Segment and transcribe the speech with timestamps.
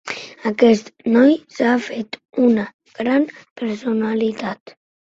[0.51, 2.19] Aquest noi s'ha fet
[2.49, 2.67] una
[2.99, 3.31] gran
[3.65, 4.79] personalitat.